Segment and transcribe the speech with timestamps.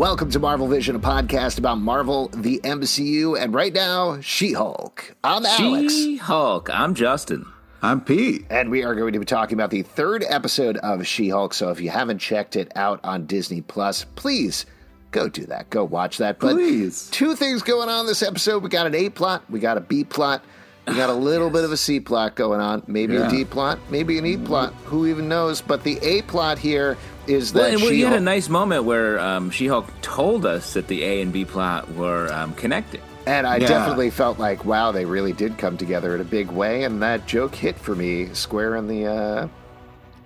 [0.00, 5.14] Welcome to Marvel Vision, a podcast about Marvel, the MCU, and right now, She Hulk.
[5.22, 5.92] I'm Alex.
[5.92, 6.70] She Hulk.
[6.72, 7.44] I'm Justin.
[7.82, 8.46] I'm Pete.
[8.48, 11.52] And we are going to be talking about the third episode of She Hulk.
[11.52, 14.64] So if you haven't checked it out on Disney Plus, please
[15.10, 15.68] go do that.
[15.68, 16.38] Go watch that.
[16.38, 17.10] But Please.
[17.10, 18.62] two things going on this episode.
[18.62, 20.42] We got an A plot, we got a B plot.
[20.86, 23.26] We got a little bit of a C plot going on, maybe Yeah.
[23.28, 24.72] a D plot, maybe an E plot.
[24.86, 25.60] Who even knows?
[25.60, 28.84] But the A plot here is Well, that and we she had a nice moment
[28.84, 33.00] where um, She-Hulk told us that the A and B plot were um, connected.
[33.26, 33.68] And I Yeah.
[33.68, 36.82] definitely felt like, wow, they really did come together in a big way.
[36.84, 39.06] And that joke hit for me square in the.
[39.06, 39.48] Uh,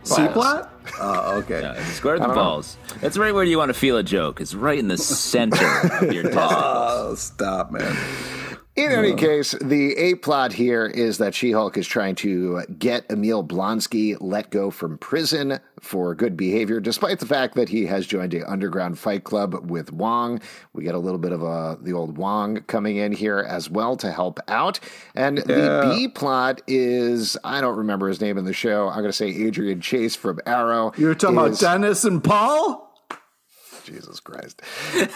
[0.05, 0.71] C plot?
[1.01, 1.65] Oh, okay.
[1.65, 2.43] Uh, square the don't know.
[2.43, 2.77] balls.
[3.01, 4.39] That's right where you want to feel a joke.
[4.39, 5.65] It's right in the center
[6.01, 6.53] of your testicles.
[6.63, 7.97] Oh, stop, man.
[8.77, 13.07] In any case, the A plot here is that She Hulk is trying to get
[13.09, 18.05] Emil Blonsky let go from prison for good behavior, despite the fact that he has
[18.05, 20.41] joined a underground fight club with Wong.
[20.73, 23.97] We get a little bit of uh, the old Wong coming in here as well
[23.99, 24.81] to help out.
[25.15, 28.89] And the B plot is I don't remember his name in the show.
[28.89, 30.93] I'm going to say Adrian Chase from Arrow.
[30.97, 32.91] You're talking is- about Dennis and Paul?
[33.85, 34.61] Jesus Christ.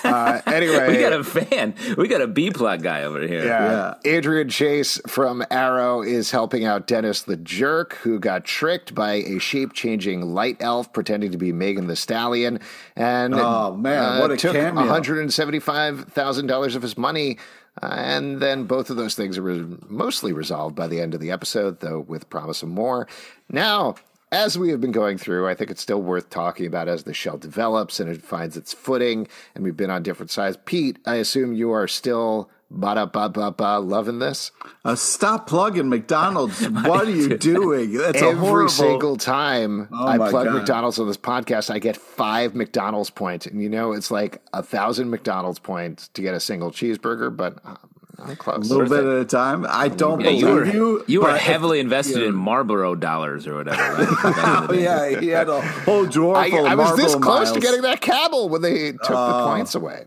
[0.05, 1.74] Uh, anyway, We got a fan.
[1.97, 3.44] We got a B plot guy over here.
[3.44, 3.94] Yeah.
[4.05, 9.38] Adrian Chase from Arrow is helping out Dennis the Jerk, who got tricked by a
[9.38, 12.60] shape changing light elf pretending to be Megan Thee Stallion.
[12.94, 14.84] And Oh, man, what a took cameo.
[14.84, 17.38] $175,000 of his money.
[17.80, 19.42] Uh, and then both of those things are
[19.88, 23.06] mostly resolved by the end of the episode, though with promise of more.
[23.50, 23.94] Now,
[24.31, 27.15] as we have been going through, I think it's still worth talking about as the
[27.15, 30.59] shell develops and it finds its footing, and we've been on different sides.
[30.65, 34.51] Pete, I assume you are still ba da ba ba ba loving this
[34.84, 36.69] Uh, stop plugging McDonald's.
[36.69, 37.95] what are you doing?
[37.95, 38.69] That's a every horrible.
[38.69, 40.55] single time Oh I plug God.
[40.55, 41.71] McDonald's on this podcast.
[41.71, 46.21] I get five McDonald's points, and you know it's like a thousand McDonald's points to
[46.21, 47.78] get a single cheeseburger, but close.
[48.19, 49.65] A little bit at a time.
[49.69, 51.05] I don't Yeah, believe you were you.
[51.06, 53.81] you were heavily invested in Marlboro dollars or whatever.
[53.81, 54.09] Right?
[54.23, 57.15] Back in the Oh, yeah, he had a whole drawer I, of I was this
[57.15, 59.47] close to getting that Cabell when they took the Oh.
[59.47, 60.06] points away.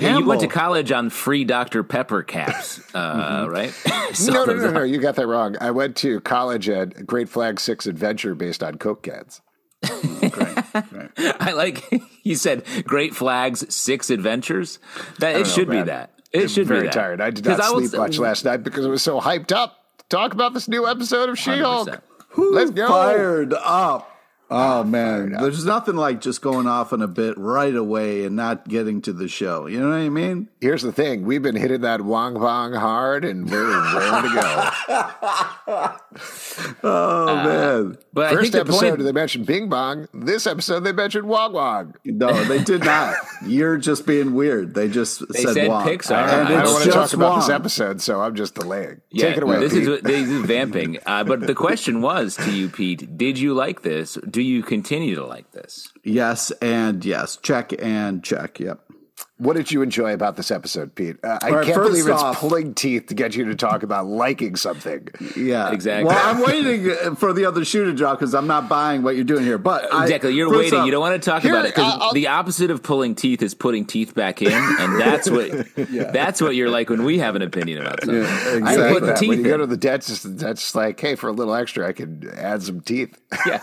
[0.00, 3.72] Yeah, you went to college on free Dr Pepper caps, uh, right?
[4.14, 5.56] So no, no, no, no, you got that wrong.
[5.60, 9.40] I went to college at Great Flag Six Adventure based on Coke cans.
[9.84, 11.84] I like
[12.24, 14.78] you said Great Flags Six Adventures.
[15.18, 16.10] That it know, should be that.
[16.32, 16.92] It should Very be that.
[16.92, 17.20] tired.
[17.20, 20.04] I did not was- sleep much last night because I was so hyped up to
[20.08, 22.02] talk about this new episode of She-Hulk.
[22.36, 22.86] Let's go.
[22.88, 24.10] Fired up.
[24.50, 28.66] Oh man, there's nothing like just going off on a bit right away and not
[28.66, 29.66] getting to the show.
[29.66, 30.48] You know what I mean?
[30.60, 35.94] Here's the thing: we've been hitting that Wong Bong hard, and we're raring to go.
[36.82, 40.08] Oh man, But I First think the episode, point, they mentioned Bing Bong.
[40.12, 41.94] This episode, they mentioned Wong Wong.
[42.04, 43.14] no, they did not.
[43.46, 44.74] You're just being weird.
[44.74, 45.86] They just They said, said Wong.
[45.86, 46.10] Pixar.
[46.16, 49.00] and I I don't want to just talk about this episode, so I'm just delaying.
[49.10, 49.60] yeah, Take it away.
[49.60, 49.82] This Pete.
[49.88, 50.98] is, this is vamping.
[51.06, 54.18] Uh, but the question was to you, Pete: Did you like this?
[54.38, 55.88] Do you continue to like this?
[56.04, 57.38] Yes and yes.
[57.38, 58.60] Check and check.
[58.60, 58.87] Yep.
[59.38, 61.16] What did you enjoy about this episode, Pete?
[61.22, 63.54] Uh, I All right, can't first believe it's off- pulling teeth to get you to
[63.54, 65.06] talk about liking something.
[65.36, 66.06] Yeah, Exactly.
[66.12, 69.24] Well, I'm waiting for the other shoe to drop because I'm not buying what you're
[69.24, 69.56] doing here.
[69.56, 70.32] But I- Exactly.
[70.34, 70.80] You're waiting.
[70.80, 72.82] off- you don't want to talk Here, about it because I'll- I'll- the opposite of
[72.82, 75.50] pulling teeth is putting teeth back in, and that's what
[76.12, 78.22] that's what you're like when we have an opinion about something.
[78.22, 78.88] Yeah, I exactly.
[78.88, 79.16] hate that.
[79.18, 81.86] teeth When you go to the dentist, the dentist's like, "Hey, for a little extra,
[81.86, 83.16] I could add some teeth."
[83.46, 83.60] Yeah,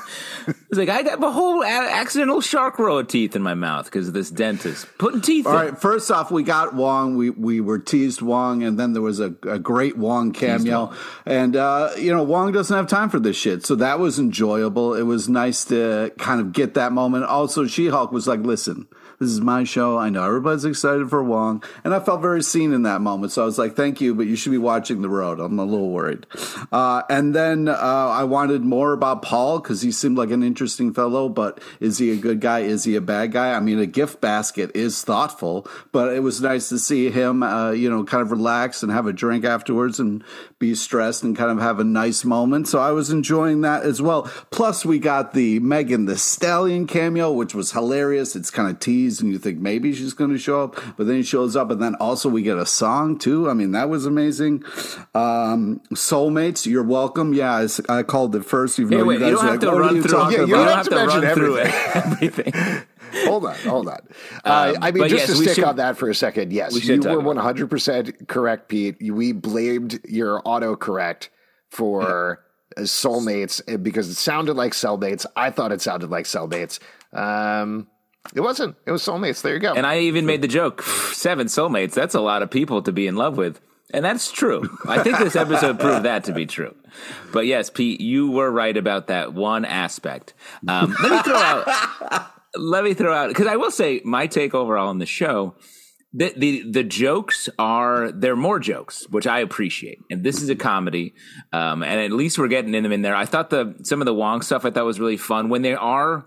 [0.48, 4.08] it's like I got a whole accidental shark row of teeth in my mouth because
[4.08, 5.46] of this dentist putting teeth.
[5.46, 5.58] All in.
[5.58, 5.65] right.
[5.74, 7.16] First off, we got Wong.
[7.18, 10.94] We we were teased Wong, and then there was a, a great Wong cameo.
[11.26, 14.94] And uh, you know, Wong doesn't have time for this shit, so that was enjoyable.
[14.94, 17.26] It was nice to kind of get that moment.
[17.26, 18.88] Also, She Hulk was like, "Listen,
[19.26, 19.98] this is my show.
[19.98, 23.32] I know everybody's excited for Wong," and I felt very seen in that moment.
[23.32, 25.66] So I was like, "Thank you, but you should be watching the road." I'm a
[25.66, 26.28] little worried.
[26.72, 30.94] Uh, and then uh, I wanted more about Paul because he seemed like an interesting
[30.94, 31.28] fellow.
[31.28, 32.60] But is he a good guy?
[32.60, 33.54] Is he a bad guy?
[33.54, 37.72] I mean, a gift basket is thoughtful, but it was nice to see him, uh,
[37.72, 40.24] you know, kind of relax and have a drink afterwards and
[40.60, 42.68] be stressed and kind of have a nice moment.
[42.68, 44.24] So I was enjoying that as well.
[44.52, 48.36] Plus, we got the Megan Thee Stallion cameo, which was hilarious.
[48.36, 51.18] It's kind of teased, and you think maybe she's going to show up, but then
[51.18, 53.50] she shows up, and then also we get a song too.
[53.50, 54.64] I mean, that was amazing.
[55.14, 57.34] Um, Soulmates, you're welcome.
[57.34, 59.72] Yeah, I called it first, even Hey, though wait, you you guys don't have like,
[59.74, 60.20] to run you through.
[60.20, 62.54] Yeah, You you don't don't have have to to run mention through everything.
[63.26, 64.00] hold on, hold on.
[64.44, 66.74] Uh, I mean, just yes, to we stick should- on that for a second, yes,
[66.74, 67.44] we you were about one that.
[67.44, 68.98] hundred percent correct, Pete.
[69.02, 71.30] We blamed your autocorrect
[71.70, 72.44] for
[72.78, 75.26] uh, soulmates uh, because it sounded like cellmates.
[75.36, 76.80] I thought it sounded like cellmates.
[77.14, 77.88] Um,
[78.34, 78.76] It wasn't.
[78.86, 79.42] It was soulmates.
[79.42, 79.74] There you go.
[79.74, 81.94] And I even made the joke seven soulmates.
[81.94, 83.62] That's a lot of people to be in love with.
[83.94, 84.78] And that's true.
[84.88, 86.76] I think this episode proved that to be true.
[87.32, 90.34] But yes, Pete, you were right about that one aspect.
[90.68, 92.32] Um, let me throw out.
[92.56, 95.56] let me throw out because I will say my take overall on the show.
[96.14, 100.56] The, the the jokes are they're more jokes, which I appreciate, and this is a
[100.56, 101.14] comedy,
[101.52, 103.16] um, and at least we're getting in them in there.
[103.16, 105.76] I thought the some of the Wong stuff I thought was really fun when they
[105.76, 106.26] are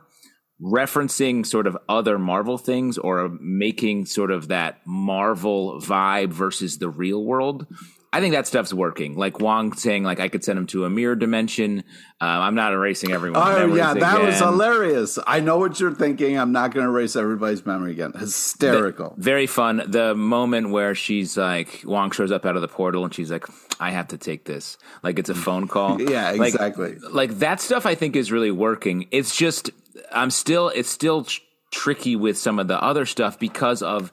[0.60, 6.88] referencing sort of other Marvel things or making sort of that Marvel vibe versus the
[6.88, 7.66] real world.
[8.10, 9.16] I think that stuff's working.
[9.16, 11.84] Like Wong saying, like I could send him to a mirror dimension.
[12.20, 13.42] Uh, I'm not erasing everyone.
[13.44, 14.26] Oh yeah, that again.
[14.26, 15.18] was hilarious.
[15.26, 16.38] I know what you're thinking.
[16.38, 18.12] I'm not going to erase everybody's memory again.
[18.12, 19.14] Hysterical.
[19.16, 19.82] The, very fun.
[19.86, 23.46] The moment where she's like, Wong shows up out of the portal and she's like,
[23.78, 24.78] I have to take this.
[25.02, 26.00] Like it's a phone call.
[26.10, 26.94] yeah, exactly.
[26.94, 27.84] Like, like that stuff.
[27.84, 29.06] I think is really working.
[29.10, 29.70] It's just
[30.12, 31.40] I'm still it's still tr-
[31.70, 34.12] tricky with some of the other stuff because of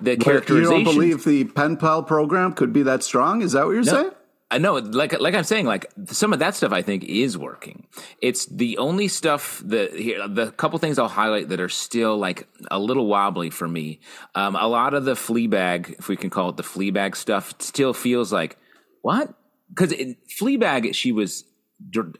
[0.00, 0.78] the characterization.
[0.78, 3.42] You don't believe the pen pal program could be that strong?
[3.42, 4.10] Is that what you're no, saying?
[4.50, 7.86] I know, like like I'm saying, like some of that stuff I think is working.
[8.20, 12.46] It's the only stuff that here, the couple things I'll highlight that are still like
[12.70, 14.00] a little wobbly for me.
[14.34, 17.92] Um, a lot of the Fleabag, if we can call it the Fleabag stuff, still
[17.92, 18.56] feels like
[19.02, 19.34] what?
[19.70, 19.92] Because
[20.40, 21.44] Fleabag, she was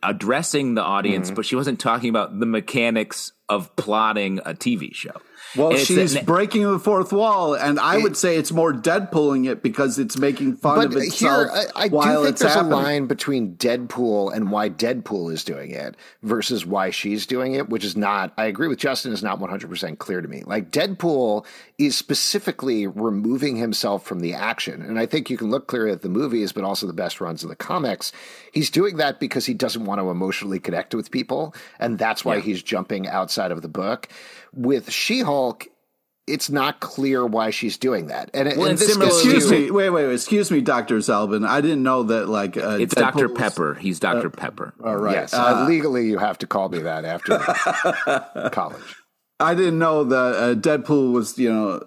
[0.03, 1.37] addressing the audience, mm-hmm.
[1.37, 5.21] but she wasn't talking about the mechanics of plotting a TV show.
[5.56, 9.62] Well, she's breaking the fourth wall, and I it, would say it's more Deadpooling it
[9.62, 11.50] because it's making fun of itself.
[11.50, 12.73] Here, I, I do think there's happening.
[12.73, 17.69] a line between Deadpool and why Deadpool is doing it versus why she's doing it,
[17.69, 18.32] which is not.
[18.37, 19.12] I agree with Justin.
[19.12, 20.43] Is not 100 percent clear to me.
[20.44, 21.46] Like Deadpool
[21.79, 26.02] is specifically removing himself from the action, and I think you can look clearly at
[26.02, 28.12] the movies, but also the best runs of the comics.
[28.52, 32.37] He's doing that because he doesn't want to emotionally connect with people, and that's why
[32.37, 32.43] yeah.
[32.43, 34.08] he's jumping outside of the book
[34.55, 35.67] with She Hulk,
[36.27, 38.31] it's not clear why she's doing that.
[38.33, 41.47] And, well, and this excuse me, wait, wait, wait, excuse me, Doctor Zalben.
[41.47, 42.29] I didn't know that.
[42.29, 43.75] Like, uh, it's Doctor Pepper.
[43.75, 44.75] He's Doctor uh, Pepper.
[44.83, 45.15] All right.
[45.15, 47.39] Yes, uh, legally, you have to call me that after
[48.51, 48.81] college.
[49.40, 51.82] I didn't know that uh, Deadpool was, you know,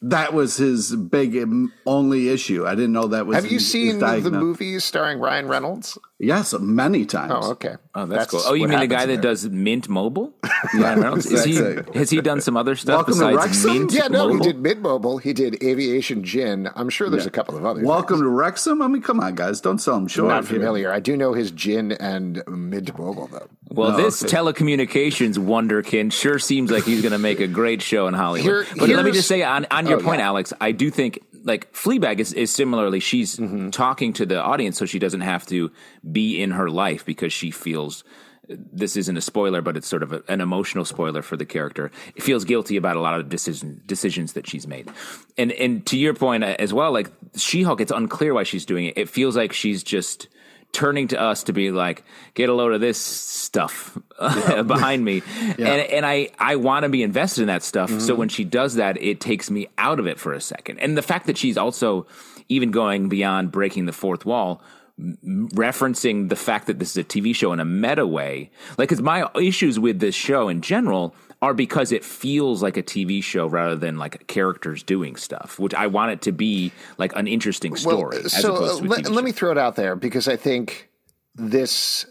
[0.00, 1.38] that was his big
[1.84, 2.66] only issue.
[2.66, 3.36] I didn't know that was.
[3.36, 5.98] Have you seen the movies starring Ryan Reynolds?
[6.18, 7.32] Yes, many times.
[7.34, 7.74] Oh, okay.
[7.94, 8.42] Oh, that's, that's cool.
[8.46, 10.32] Oh, you mean the guy that does Mint Mobile?
[10.74, 11.26] Ryan Reynolds.
[11.26, 11.56] Is he,
[11.94, 13.92] has he done some other stuff Welcome besides Mint?
[13.92, 14.44] Yeah, no, Mobile?
[14.44, 15.18] he did Mint Mobile.
[15.18, 16.70] He did Aviation Gin.
[16.74, 17.28] I'm sure there's yeah.
[17.28, 17.84] a couple of others.
[17.84, 18.22] Welcome things.
[18.22, 18.80] to Wrexham.
[18.80, 20.28] I mean, come on, guys, don't sell him short.
[20.28, 20.88] Not familiar.
[20.88, 20.92] Here.
[20.92, 23.48] I do know his gin and Mint Mobile though.
[23.70, 24.36] Well, no, this okay.
[24.36, 28.66] telecommunications wonderkin sure seems like he's going to make a great show in Hollywood.
[28.66, 30.26] Here, but let me just say on, on your oh, point, yeah.
[30.26, 33.70] Alex, I do think like Fleabag is, is similarly she's mm-hmm.
[33.70, 35.70] talking to the audience so she doesn't have to
[36.10, 38.04] be in her life because she feels
[38.48, 41.90] this isn't a spoiler but it's sort of a, an emotional spoiler for the character
[42.16, 44.90] it feels guilty about a lot of decision, decisions that she's made
[45.38, 48.86] and and to your point uh, as well like She-Hulk it's unclear why she's doing
[48.86, 50.28] it it feels like she's just
[50.72, 55.22] turning to us to be like, get a load of this stuff behind me.
[55.58, 55.72] yeah.
[55.72, 57.90] And and I, I want to be invested in that stuff.
[57.90, 58.00] Mm-hmm.
[58.00, 60.78] So when she does that, it takes me out of it for a second.
[60.78, 62.06] And the fact that she's also
[62.48, 64.62] even going beyond breaking the fourth wall,
[64.98, 68.50] referencing the fact that this is a TV show in a meta way.
[68.76, 72.82] Like, because my issues with this show in general are because it feels like a
[72.82, 77.14] TV show rather than like characters doing stuff, which I want it to be like
[77.16, 78.18] an interesting story.
[78.18, 80.90] Well, so let, let me throw it out there because I think
[81.34, 82.04] this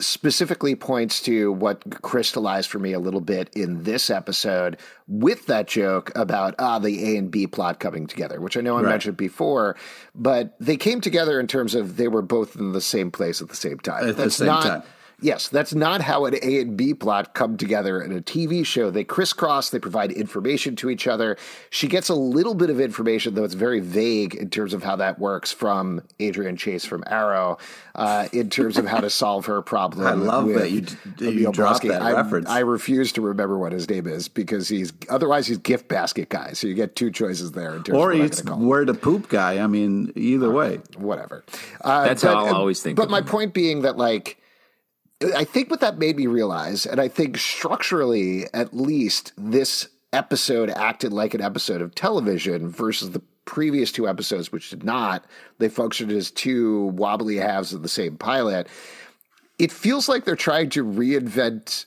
[0.00, 4.76] specifically points to what crystallized for me a little bit in this episode
[5.06, 8.76] with that joke about ah the A and B plot coming together, which I know
[8.76, 8.90] I right.
[8.90, 9.76] mentioned before,
[10.14, 13.48] but they came together in terms of they were both in the same place at
[13.48, 14.08] the same time.
[14.08, 14.82] At That's the same not, time.
[15.24, 18.90] Yes, that's not how an A and B plot come together in a TV show.
[18.90, 21.38] They crisscross, they provide information to each other.
[21.70, 24.96] She gets a little bit of information, though it's very vague in terms of how
[24.96, 27.56] that works from Adrian Chase from Arrow,
[27.94, 30.06] uh, in terms of how to solve her problem.
[30.06, 30.84] I love that you,
[31.18, 32.50] you dropped that I, reference.
[32.50, 36.52] I refuse to remember what his name is because he's otherwise he's gift basket guy.
[36.52, 37.80] So you get two choices there.
[37.94, 39.58] or he's where to poop guy.
[39.64, 41.46] I mean, either way, whatever.
[41.80, 42.98] Uh, That's but, how I'll always think.
[42.98, 43.24] But my him.
[43.24, 44.36] point being that like
[45.34, 50.70] I think what that made me realize, and I think structurally, at least, this episode
[50.70, 55.24] acted like an episode of television versus the previous two episodes, which did not.
[55.58, 58.68] They functioned as two wobbly halves of the same pilot.
[59.58, 61.86] It feels like they're trying to reinvent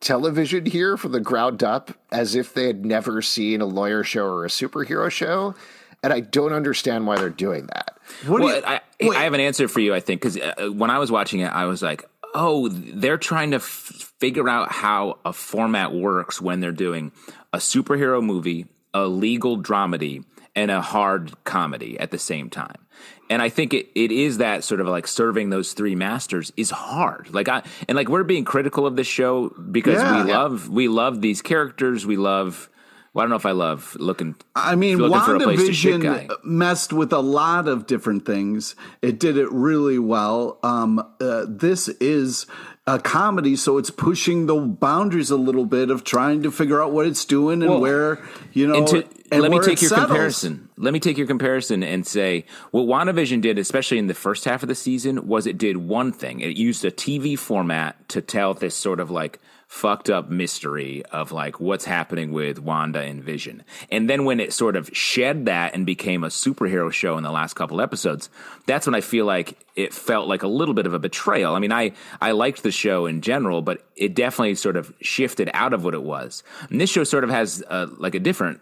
[0.00, 4.24] television here from the ground up as if they had never seen a lawyer show
[4.24, 5.54] or a superhero show.
[6.02, 7.98] And I don't understand why they're doing that.
[8.26, 10.90] What well, you, I, I, have an answer for you, I think, because uh, when
[10.90, 15.18] I was watching it, I was like, oh, they're trying to f- figure out how
[15.24, 17.12] a format works when they're doing
[17.52, 22.86] a superhero movie, a legal dramedy, and a hard comedy at the same time.
[23.28, 26.70] And I think it, it is that sort of like serving those three masters is
[26.70, 27.32] hard.
[27.32, 30.38] Like I and like we're being critical of this show because yeah, we yeah.
[30.38, 32.04] love we love these characters.
[32.04, 32.68] We love
[33.12, 34.36] well, I don't know if I love looking.
[34.54, 38.76] I mean, WandaVision messed with a lot of different things.
[39.02, 40.58] It did it really well.
[40.62, 42.46] Um, uh, this is
[42.86, 46.92] a comedy, so it's pushing the boundaries a little bit of trying to figure out
[46.92, 48.74] what it's doing and well, where you know.
[48.74, 50.06] And to, and let me take your settles.
[50.06, 50.68] comparison.
[50.76, 54.62] Let me take your comparison and say what WandaVision did, especially in the first half
[54.62, 56.40] of the season, was it did one thing.
[56.40, 59.40] It used a TV format to tell this sort of like
[59.70, 63.62] fucked up mystery of like what's happening with Wanda and Vision.
[63.88, 67.30] And then when it sort of shed that and became a superhero show in the
[67.30, 68.30] last couple episodes,
[68.66, 71.54] that's when I feel like it felt like a little bit of a betrayal.
[71.54, 75.48] I mean, I I liked the show in general, but it definitely sort of shifted
[75.54, 76.42] out of what it was.
[76.68, 78.60] And this show sort of has a, like a different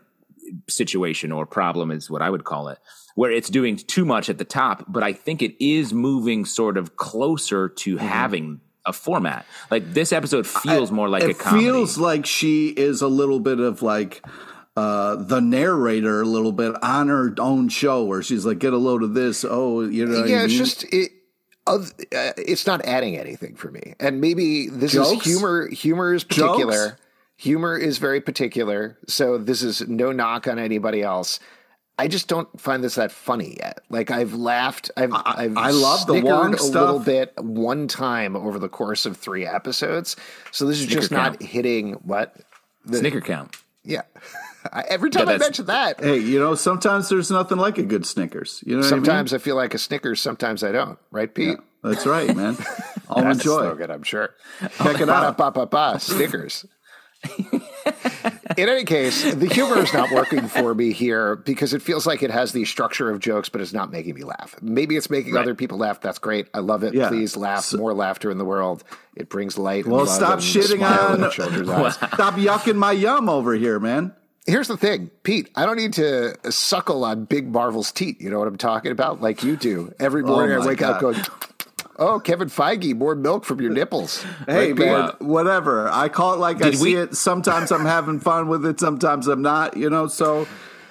[0.69, 2.79] situation or problem is what I would call it
[3.15, 6.77] where it's doing too much at the top, but I think it is moving sort
[6.77, 8.07] of closer to mm-hmm.
[8.07, 9.47] having a format.
[9.71, 11.65] Like this episode feels I, more like a comedy.
[11.65, 14.25] feels like she is a little bit of like
[14.77, 18.79] uh, the narrator a little bit on her own show where she's like, get a
[18.79, 19.45] load of this.
[19.49, 20.25] Oh, you know.
[20.25, 20.59] Yeah, it's mean?
[20.59, 21.13] just it.
[21.67, 25.27] Uh, it's not adding anything for me, and maybe this Jokes?
[25.27, 25.69] is humor.
[25.69, 26.89] Humor is particular.
[26.89, 27.01] Jokes?
[27.37, 28.97] Humor is very particular.
[29.07, 31.41] So this is no knock on anybody else.
[31.99, 33.81] I just don't find this that funny yet.
[33.91, 36.75] Like I've laughed, I've I, I've I love the Wong a stuff.
[36.75, 40.15] little bit one time over the course of three episodes.
[40.53, 41.41] So this is Snicker just count.
[41.41, 42.37] not hitting what
[42.85, 43.57] the, Snicker count.
[43.85, 44.03] Yeah.
[44.89, 48.07] Every time yeah, I mention that, hey, you know, sometimes there's nothing like a good
[48.07, 48.63] Snickers.
[48.67, 49.41] You know, sometimes I, mean?
[49.41, 50.99] I, feel like a Snickers, sometimes I don't.
[51.11, 51.49] Right, Pete?
[51.49, 52.57] Yeah, that's right, man.
[53.09, 53.63] I'll enjoy.
[53.63, 54.35] Slogan, I'm sure.
[54.61, 55.37] Check it out.
[55.39, 56.67] Ba, ba, ba, Snickers.
[58.59, 62.25] In any case, the humor is not working for me here because it feels like
[62.25, 64.57] it has the structure of jokes, but it's not making me laugh.
[64.61, 65.43] Maybe it's making right.
[65.43, 66.01] other people laugh.
[66.01, 66.49] That's great.
[66.53, 66.93] I love it.
[66.93, 67.09] Yeah.
[67.09, 67.67] Please laugh.
[67.67, 68.83] So, More laughter in the world.
[69.15, 69.87] It brings light.
[69.87, 71.31] Well, stop shitting on.
[71.93, 74.13] Stop yucking my yum over here, man.
[74.45, 75.51] Here's the thing, Pete.
[75.55, 78.21] I don't need to suckle on Big Marvel's teat.
[78.21, 79.21] You know what I'm talking about?
[79.21, 79.95] Like you do.
[80.01, 80.95] Every oh morning oh I wake God.
[80.95, 81.21] up going.
[81.99, 84.23] Oh, Kevin Feige, more milk from your nipples.
[84.47, 85.89] hey, right, man, whatever.
[85.89, 87.17] I call it like Did I see it.
[87.17, 88.79] Sometimes I'm having fun with it.
[88.79, 89.77] Sometimes I'm not.
[89.77, 90.47] You know, so.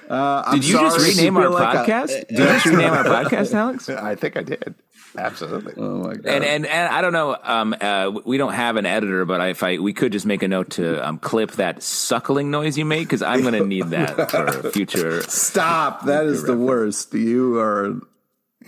[0.10, 2.12] Uh, did you just rename our like podcast?
[2.12, 3.90] A, did you just rename our podcast, Alex?
[3.90, 4.76] I think I did.
[5.18, 5.74] Absolutely.
[5.78, 6.26] Oh my god.
[6.26, 7.38] And and, and I don't know.
[7.42, 10.48] Um, uh, we don't have an editor, but if I we could just make a
[10.48, 14.30] note to um, clip that suckling noise you made because I'm going to need that
[14.30, 15.22] for future.
[15.28, 16.06] Stop.
[16.06, 17.14] That is the worst.
[17.14, 18.00] You are.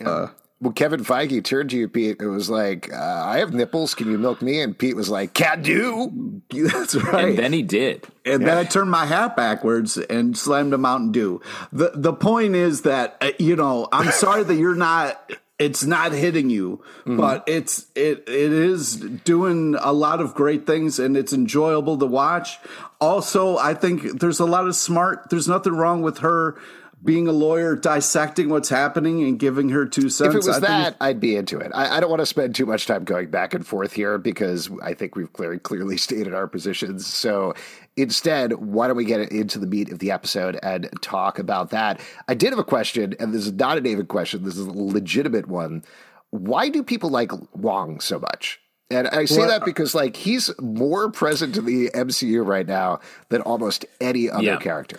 [0.03, 0.27] Uh,
[0.61, 2.17] well, Kevin Feige turned to you, Pete.
[2.19, 3.95] It was like, uh, I have nipples.
[3.95, 4.59] Can you milk me?
[4.59, 6.41] And Pete was like, can do.
[6.51, 7.29] That's right.
[7.29, 8.05] And then he did.
[8.25, 8.47] And yeah.
[8.47, 11.41] then I turned my hat backwards and slammed a Mountain Dew.
[11.71, 16.11] The, the point is that, uh, you know, I'm sorry that you're not, it's not
[16.11, 17.15] hitting you, mm-hmm.
[17.15, 22.05] but it's, it, it is doing a lot of great things and it's enjoyable to
[22.05, 22.59] watch.
[22.99, 26.57] Also, I think there's a lot of smart, there's nothing wrong with her
[27.03, 30.35] being a lawyer, dissecting what's happening and giving her two cents.
[30.35, 31.71] If it was I that, I'd be into it.
[31.73, 34.69] I, I, don't want to spend too much time going back and forth here because
[34.83, 37.07] I think we've very clearly stated our positions.
[37.07, 37.53] So
[37.95, 42.01] instead, why don't we get into the meat of the episode and talk about that?
[42.27, 44.43] I did have a question, and this is not a David question.
[44.43, 45.83] This is a legitimate one.
[46.31, 48.59] Why do people like Wong so much?
[48.91, 52.99] And I say well, that because like he's more present in the MCU right now
[53.29, 54.57] than almost any other yeah.
[54.57, 54.97] character.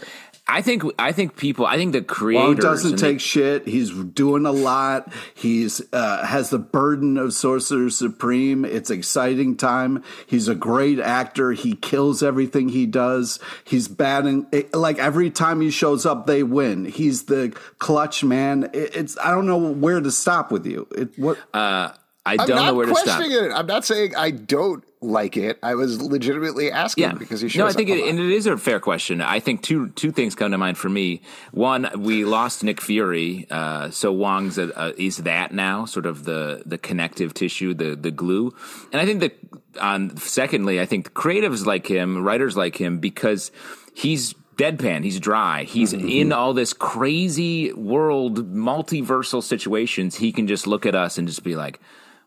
[0.50, 3.68] I think I think people I think the creators Wong doesn't take the, shit.
[3.68, 5.12] He's doing a lot.
[5.34, 8.64] He's uh, has the burden of Sorcerer Supreme.
[8.64, 10.02] It's exciting time.
[10.26, 11.52] He's a great actor.
[11.52, 13.38] He kills everything he does.
[13.64, 16.84] He's batting like every time he shows up, they win.
[16.84, 18.70] He's the clutch man.
[18.72, 20.88] It, it's I don't know where to stop with you.
[20.96, 21.92] It, what uh,
[22.26, 23.22] I don't know where to stop.
[23.22, 23.52] It.
[23.52, 25.58] I'm not saying I don't like it.
[25.62, 27.12] I was legitimately asking yeah.
[27.14, 27.58] because he shows.
[27.58, 29.20] No, I think it, and it is a fair question.
[29.20, 31.22] I think two two things come to mind for me.
[31.52, 36.24] One, we lost Nick Fury, uh, so Wong's a, a, is that now sort of
[36.24, 38.54] the the connective tissue, the the glue.
[38.92, 39.38] And I think that
[39.80, 43.50] on secondly, I think creatives like him, writers like him, because
[43.94, 45.02] he's deadpan.
[45.02, 45.64] He's dry.
[45.64, 46.08] He's mm-hmm.
[46.08, 50.16] in all this crazy world, multiversal situations.
[50.16, 51.80] He can just look at us and just be like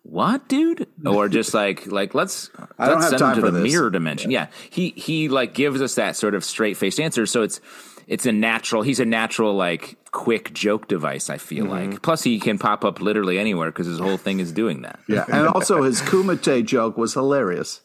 [0.03, 0.87] what, dude?
[1.05, 3.71] Or just like like let's I let's send him to the this.
[3.71, 4.31] mirror dimension.
[4.31, 4.47] Yeah.
[4.49, 4.67] yeah.
[4.69, 7.25] He he like gives us that sort of straight faced answer.
[7.25, 7.59] So it's
[8.07, 11.91] it's a natural he's a natural like quick joke device i feel mm-hmm.
[11.91, 14.99] like plus he can pop up literally anywhere because his whole thing is doing that
[15.07, 17.81] yeah and also his kumite joke was hilarious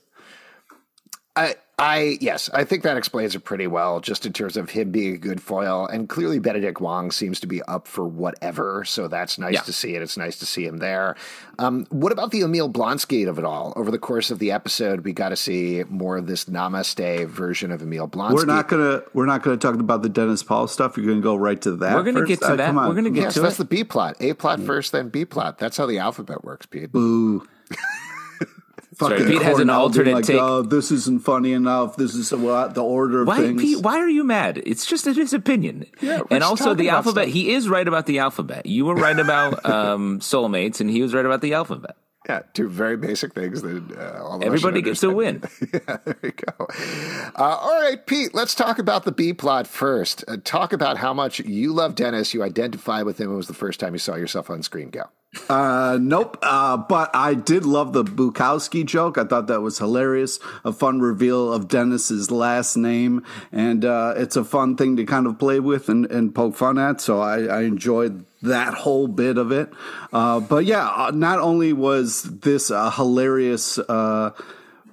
[1.36, 4.90] i I yes, I think that explains it pretty well, just in terms of him
[4.90, 9.06] being a good foil, and clearly Benedict Wong seems to be up for whatever, so
[9.06, 9.60] that's nice yeah.
[9.60, 10.02] to see it.
[10.02, 11.14] It's nice to see him there.
[11.60, 13.72] Um, what about the Emil Blonsky of it all?
[13.76, 17.70] Over the course of the episode, we got to see more of this Namaste version
[17.70, 18.34] of Emil Blonsky.
[18.34, 20.96] We're not gonna we're not gonna talk about the Dennis Paul stuff.
[20.96, 21.94] You're gonna go right to that.
[21.94, 22.28] We're gonna first?
[22.28, 22.74] get to uh, that.
[22.74, 23.20] We're gonna get to that.
[23.26, 23.58] yes, to that's it.
[23.58, 24.16] the B plot.
[24.18, 25.58] A plot first, then B plot.
[25.58, 26.90] That's how the alphabet works, Pete.
[26.90, 27.46] Boo.
[28.98, 30.40] Fucking Sorry, Pete has an alternate like, take.
[30.40, 31.94] Oh, this isn't funny enough.
[31.94, 33.62] This is what the order of why, things.
[33.62, 34.60] Pete, why are you mad?
[34.66, 35.86] It's just his opinion.
[36.00, 37.26] Yeah, and also the alphabet.
[37.26, 37.34] Stuff.
[37.34, 38.66] He is right about the alphabet.
[38.66, 41.96] You were right about um, soulmates, and he was right about the alphabet.
[42.28, 45.44] Yeah, two very basic things that uh, everybody gets to win.
[45.72, 46.66] yeah, there you go.
[47.36, 48.34] Uh, all right, Pete.
[48.34, 50.24] Let's talk about the B plot first.
[50.26, 52.34] Uh, talk about how much you love Dennis.
[52.34, 53.32] You identify with him.
[53.32, 54.90] It was the first time you saw yourself on screen.
[54.90, 55.04] Go.
[55.48, 56.38] Uh, nope.
[56.42, 59.18] Uh, but I did love the Bukowski joke.
[59.18, 60.40] I thought that was hilarious.
[60.64, 65.26] A fun reveal of Dennis's last name, and uh, it's a fun thing to kind
[65.26, 67.00] of play with and, and poke fun at.
[67.00, 69.70] So I, I enjoyed that whole bit of it.
[70.12, 74.30] Uh, but yeah, uh, not only was this a hilarious uh,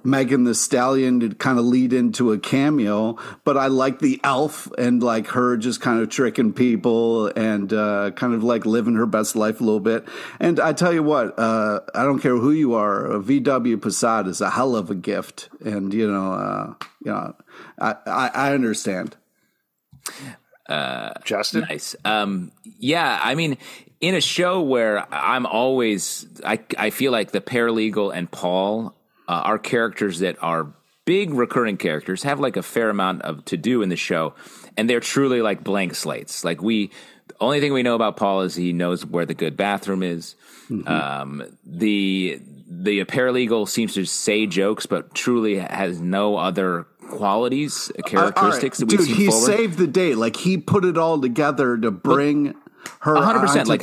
[0.06, 4.70] Megan Thee Stallion to kind of lead into a cameo, but I like the elf
[4.78, 9.06] and like her just kind of tricking people and uh, kind of like living her
[9.06, 10.06] best life a little bit.
[10.40, 14.28] And I tell you what, uh, I don't care who you are, a VW Passat
[14.28, 17.34] is a hell of a gift, and you know, uh, you know,
[17.78, 19.16] I, I, I understand.
[20.68, 21.94] Uh, Justin, nice.
[22.04, 23.56] Um, yeah, I mean,
[24.00, 28.95] in a show where I'm always, I I feel like the paralegal and Paul
[29.28, 30.72] uh, are characters that are
[31.04, 34.34] big recurring characters, have like a fair amount of to do in the show,
[34.76, 36.44] and they're truly like blank slates.
[36.44, 36.88] Like we,
[37.28, 40.34] the only thing we know about Paul is he knows where the good bathroom is.
[40.68, 40.88] Mm-hmm.
[40.88, 48.82] Um, the the paralegal seems to say jokes, but truly has no other qualities, characteristics
[48.82, 48.90] uh, right.
[48.90, 49.46] that we Dude, he forward.
[49.46, 50.14] saved the day.
[50.14, 52.56] Like he put it all together to bring but
[53.00, 53.16] her.
[53.16, 53.68] hundred percent.
[53.68, 53.82] Like.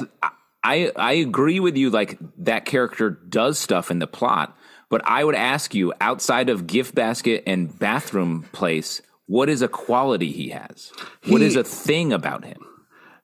[0.65, 1.89] I, I agree with you.
[1.89, 4.57] Like that character does stuff in the plot,
[4.93, 9.67] but I would ask you, outside of gift basket and bathroom place, what is a
[9.67, 10.91] quality he has?
[11.23, 12.63] He, what is a thing about him?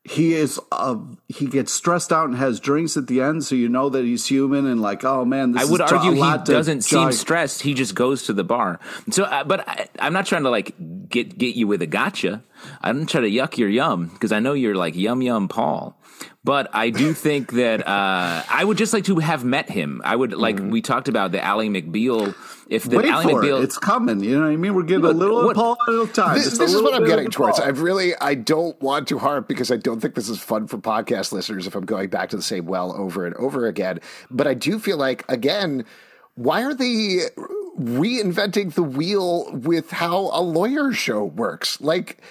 [0.04, 0.60] He is.
[0.72, 4.04] Uh, he gets stressed out and has drinks at the end, so you know that
[4.04, 4.66] he's human.
[4.66, 7.62] And like, oh man, I would argue he doesn't seem stressed.
[7.62, 8.80] He just goes to the bar.
[9.12, 10.74] So, uh, but I, I'm not trying to like
[11.10, 12.44] get get you with a gotcha.
[12.82, 16.00] I didn't try to yuck your yum because I know you're like yum yum Paul.
[16.44, 20.02] But I do think that uh, I would just like to have met him.
[20.04, 20.72] I would like mm.
[20.72, 22.36] we talked about the Ally McBeal.
[22.70, 23.64] If the Wait Ally for McBeal, it.
[23.64, 24.24] it's coming.
[24.24, 24.74] You know what I mean?
[24.76, 26.36] We're getting a little what, Paul at a time.
[26.36, 27.60] This, this is what I'm getting towards.
[27.60, 30.78] I really I don't want to harp because I don't think this is fun for
[30.78, 31.66] podcast listeners.
[31.68, 34.80] If I'm going back to the same well over and over again, but I do
[34.80, 35.86] feel like again,
[36.36, 37.22] why are they
[37.80, 41.80] reinventing the wheel with how a lawyer show works?
[41.82, 42.22] Like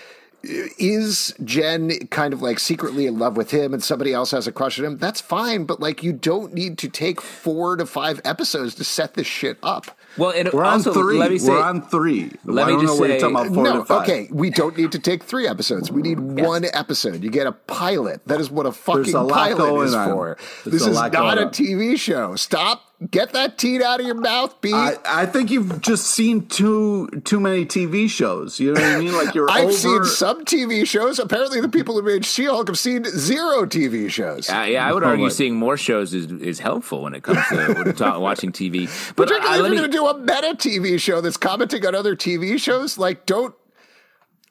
[0.43, 4.53] is Jen kind of like secretly in love with him and somebody else has a
[4.53, 4.99] crush on him?
[4.99, 9.15] That's fine, but like you don't need to take four to five episodes to set
[9.15, 9.97] this shit up.
[10.17, 11.19] Well, and we're also, on three.
[11.19, 12.33] Let me say, we're on three.
[12.45, 15.91] Let me just say, no, okay, we don't need to take three episodes.
[15.91, 16.47] We need yes.
[16.47, 17.23] one episode.
[17.23, 18.25] You get a pilot.
[18.27, 20.11] That is what a fucking a pilot is on.
[20.11, 20.39] for.
[20.65, 22.37] There's this is not a TV show.
[22.37, 24.75] Stop Get that teat out of your mouth, Pete.
[24.75, 28.59] I, I, think you've just seen too too many TV shows.
[28.59, 29.13] You know what I mean?
[29.17, 29.49] Like you're.
[29.51, 29.73] I've over...
[29.73, 31.21] seen some TV shows.
[31.21, 34.51] Apparently, the people who made She-Hulk have seen zero TV shows.
[34.51, 37.93] Uh, yeah, I would argue seeing more shows is, is helpful when it comes to
[37.93, 38.89] talk, watching TV.
[39.15, 42.17] But particularly, if you're going to do a meta TV show that's commenting on other
[42.17, 43.55] TV shows, like don't.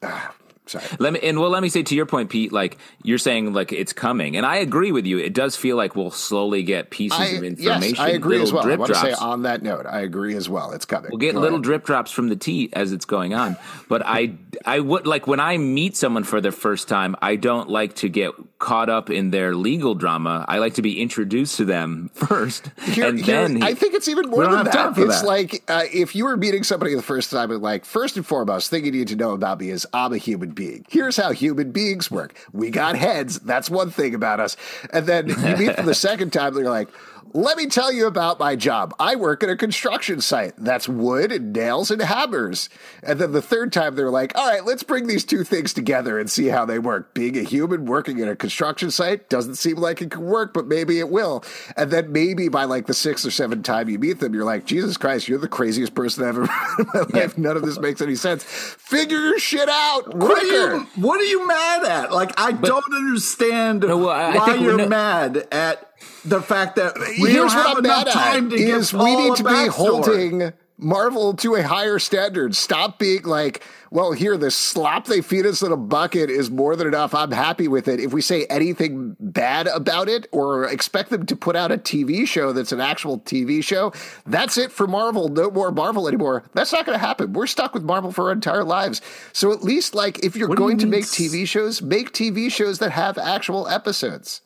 [0.00, 0.28] Uh,
[0.68, 0.84] Sorry.
[0.98, 2.52] Let me and well, let me say to your point, Pete.
[2.52, 5.18] Like you're saying, like it's coming, and I agree with you.
[5.18, 7.94] It does feel like we'll slowly get pieces I, of information.
[7.94, 8.62] Yes, I agree as well.
[8.62, 9.08] Drip I want drops.
[9.08, 10.72] to say on that note, I agree as well.
[10.72, 11.10] It's coming.
[11.10, 11.64] We'll get Go little ahead.
[11.64, 13.56] drip drops from the teat as it's going on.
[13.88, 17.16] But I, I would like when I meet someone for the first time.
[17.22, 20.44] I don't like to get caught up in their legal drama.
[20.48, 23.94] I like to be introduced to them first, here, and here, then he, I think
[23.94, 24.98] it's even more than that.
[24.98, 25.26] It's that.
[25.26, 28.70] like uh, if you were meeting somebody the first time, and like first and foremost,
[28.70, 30.84] thing you need to know about me is I'm a human being.
[30.90, 32.36] Here's how human beings work.
[32.52, 33.38] We got heads.
[33.38, 34.56] That's one thing about us.
[34.92, 36.88] And then you meet for the second time, they're like,
[37.34, 38.94] let me tell you about my job.
[38.98, 40.54] I work at a construction site.
[40.56, 42.68] That's wood and nails and hammers.
[43.02, 46.18] And then the third time they're like, all right, let's bring these two things together
[46.18, 47.14] and see how they work.
[47.14, 50.66] Being a human working at a construction site doesn't seem like it could work, but
[50.66, 51.44] maybe it will.
[51.76, 54.64] And then maybe by like the sixth or seventh time you meet them, you're like,
[54.64, 56.40] Jesus Christ, you're the craziest person I've ever
[56.78, 57.38] met in my life.
[57.38, 58.44] None of this makes any sense.
[58.44, 60.14] Figure your shit out.
[60.14, 62.12] What are you, what are you mad at?
[62.12, 65.87] Like, I but, don't understand no, well, I, why I you're no, mad at
[66.24, 69.66] the fact that we Here's don't have enough time to is we need to be
[69.66, 72.54] holding Marvel to a higher standard.
[72.54, 76.76] Stop being like, well, here, the slop they feed us in a bucket is more
[76.76, 77.14] than enough.
[77.14, 77.98] I'm happy with it.
[77.98, 82.26] If we say anything bad about it or expect them to put out a TV
[82.26, 83.92] show that's an actual TV show,
[84.26, 85.28] that's it for Marvel.
[85.28, 86.44] No more Marvel anymore.
[86.54, 87.32] That's not going to happen.
[87.32, 89.00] We're stuck with Marvel for our entire lives.
[89.32, 92.52] So at least, like, if you're what going you to make TV shows, make TV
[92.52, 94.42] shows that have actual episodes.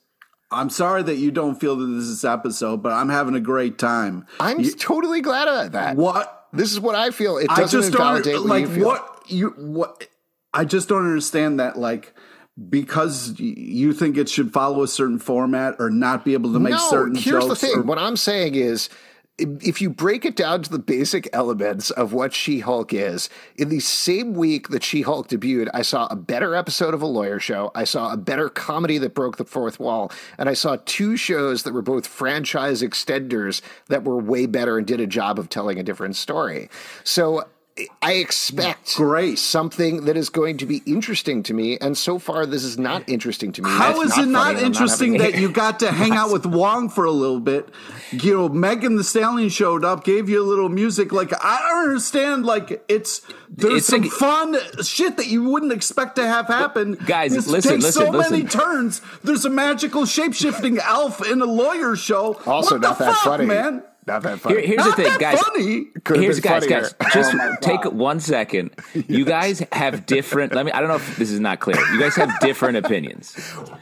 [0.53, 3.79] I'm sorry that you don't feel that this is episode, but I'm having a great
[3.79, 4.27] time.
[4.41, 5.97] I'm you, totally glad about that.
[5.97, 6.49] What?
[6.53, 7.39] This is what I feel.
[7.39, 10.09] It doesn't I just invalidate don't, like you what you what.
[10.53, 11.79] I just don't understand that.
[11.79, 12.15] Like
[12.69, 16.73] because you think it should follow a certain format or not be able to make
[16.73, 17.61] no, certain here's jokes.
[17.61, 17.79] the thing.
[17.79, 18.91] Or, what I'm saying is
[19.61, 23.69] if you break it down to the basic elements of what She Hulk is, in
[23.69, 27.39] the same week that She Hulk debuted, I saw a better episode of a lawyer
[27.39, 27.71] show.
[27.75, 30.13] I saw a better comedy that broke the fourth wall.
[30.39, 34.87] And I saw two shows that were both franchise extenders that were way better and
[34.87, 36.69] did a job of telling a different story.
[37.05, 37.45] So
[38.03, 42.45] I expect great something that is going to be interesting to me, and so far
[42.45, 43.71] this is not interesting to me.
[43.71, 46.45] How That's is not it not interesting not that you got to hang out with
[46.45, 47.71] Wong for a little bit?
[48.11, 51.13] You know, Megan Thee Stallion showed up, gave you a little music.
[51.13, 52.45] Like I don't understand.
[52.45, 56.93] Like it's there's it's some like, fun shit that you wouldn't expect to have happen.
[57.07, 58.33] Guys, this listen, takes listen, so listen.
[58.33, 59.01] many turns.
[59.25, 62.35] There's a magical shape shifting elf in a lawyer show.
[62.45, 63.83] Also, what not the that fuck, funny, man.
[64.05, 64.57] Not that funny.
[64.57, 65.41] Here, here's Not the thing, guys.
[65.41, 65.87] Funny.
[66.09, 66.93] here's guys, guys.
[67.01, 68.75] Oh just oh take one second.
[68.95, 69.05] yes.
[69.09, 70.55] You guys have different.
[70.55, 70.73] Let me.
[70.73, 71.79] I don't know if this is not clear.
[71.93, 73.35] You guys have different opinions.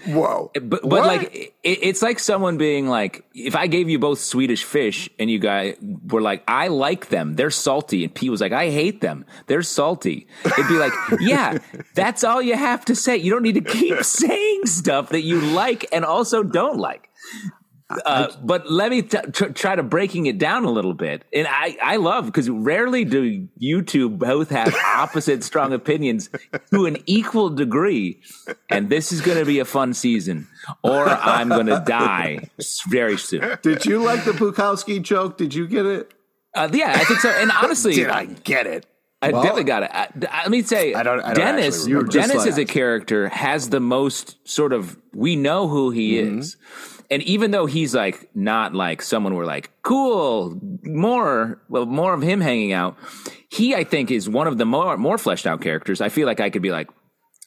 [0.06, 0.50] Whoa.
[0.54, 1.06] Eh, but but what?
[1.06, 5.30] like it, it's like someone being like, if I gave you both Swedish fish and
[5.30, 7.36] you guys were like, I like them.
[7.36, 9.24] They're salty, and Pete was like, I hate them.
[9.46, 10.26] They're salty.
[10.44, 11.58] It'd be like, yeah,
[11.94, 13.16] that's all you have to say.
[13.16, 17.08] You don't need to keep saying stuff that you like and also don't like.
[18.04, 21.24] Uh, but let me t- tr- try to breaking it down a little bit.
[21.32, 26.30] And I, I love because rarely do you two both have opposite strong opinions
[26.70, 28.20] to an equal degree.
[28.68, 30.48] And this is going to be a fun season,
[30.82, 32.50] or I'm going to die
[32.88, 33.58] very soon.
[33.62, 35.36] Did you like the Bukowski joke?
[35.36, 36.12] Did you get it?
[36.54, 37.30] Uh, yeah, I think so.
[37.30, 38.86] And honestly, did I get it?
[39.22, 39.90] I well, definitely got it.
[39.92, 41.84] I, let me say, I don't, I don't Dennis.
[41.84, 44.96] Dennis like, as a character has the most sort of.
[45.12, 46.38] We know who he mm-hmm.
[46.38, 46.56] is
[47.10, 52.22] and even though he's like not like someone we're like cool more well more of
[52.22, 52.96] him hanging out
[53.48, 56.40] he i think is one of the more more fleshed out characters i feel like
[56.40, 56.88] i could be like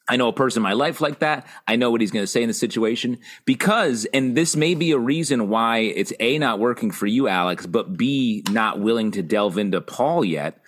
[0.08, 1.48] I know a person in my life like that.
[1.66, 4.92] I know what he's going to say in the situation because, and this may be
[4.92, 9.22] a reason why it's A, not working for you, Alex, but B, not willing to
[9.22, 10.62] delve into Paul yet,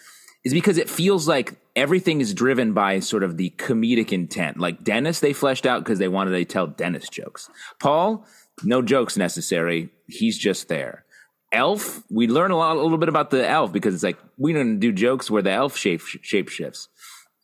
[0.45, 4.57] is because it feels like everything is driven by sort of the comedic intent.
[4.57, 7.49] Like Dennis, they fleshed out because they wanted to tell Dennis jokes.
[7.79, 8.25] Paul,
[8.63, 9.89] no jokes necessary.
[10.07, 11.05] He's just there.
[11.51, 14.53] Elf, we learn a lot, a little bit about the elf because it's like we
[14.53, 16.89] don't do jokes where the elf shape shape shifts.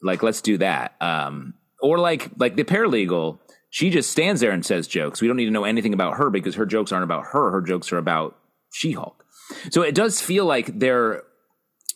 [0.02, 0.95] Like let's do that.
[1.02, 5.21] Um, or like like the paralegal, she just stands there and says jokes.
[5.21, 7.52] We don't need to know anything about her because her jokes aren't about her.
[7.52, 8.38] Her jokes are about
[8.74, 9.24] She Hulk.
[9.69, 11.24] So it does feel like they're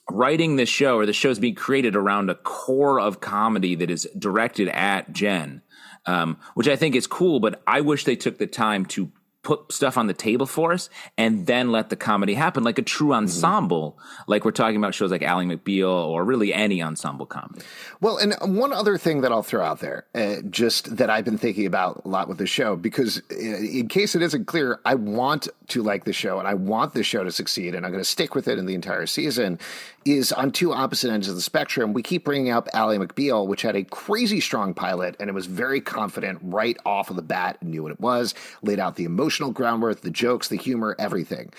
[0.10, 4.08] writing this show or the show's being created around a core of comedy that is
[4.18, 5.62] directed at Jen
[6.06, 7.40] um, which I think is cool.
[7.40, 9.12] But I wish they took the time to
[9.46, 12.82] put stuff on the table for us and then let the comedy happen like a
[12.82, 13.24] true mm-hmm.
[13.24, 14.32] ensemble mm-hmm.
[14.32, 17.62] like we're talking about shows like Ally McBeal or really any ensemble comedy
[18.02, 21.38] well and one other thing that I'll throw out there uh, just that I've been
[21.38, 24.96] thinking about a lot with the show because uh, in case it isn't clear I
[24.96, 28.04] want to like the show and I want the show to succeed and I'm going
[28.04, 29.60] to stick with it in the entire season
[30.06, 31.92] is on two opposite ends of the spectrum.
[31.92, 35.48] We keep bringing up Ally McBeal, which had a crazy strong pilot and it was
[35.48, 39.06] very confident right off of the bat and knew what it was, laid out the
[39.36, 41.52] emotional groundwork, the jokes, the humor, everything.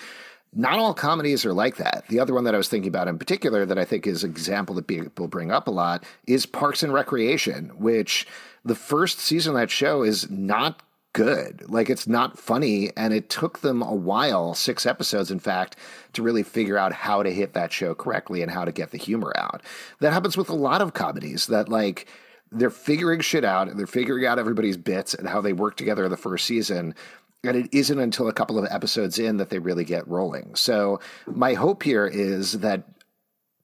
[0.53, 2.05] Not all comedies are like that.
[2.09, 4.31] The other one that I was thinking about in particular that I think is an
[4.31, 8.25] example that people bring up a lot is Parks and Recreation, which
[8.65, 10.81] the first season of that show is not
[11.13, 11.69] good.
[11.69, 15.75] Like it's not funny, and it took them a while, six episodes, in fact,
[16.13, 18.97] to really figure out how to hit that show correctly and how to get the
[18.97, 19.61] humor out.
[19.99, 22.07] That happens with a lot of comedies that like
[22.51, 26.05] they're figuring shit out and they're figuring out everybody's bits and how they work together
[26.05, 26.95] in the first season.
[27.43, 30.55] And it isn't until a couple of episodes in that they really get rolling.
[30.55, 32.83] So my hope here is that